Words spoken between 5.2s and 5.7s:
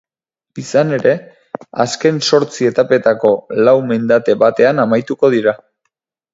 dira.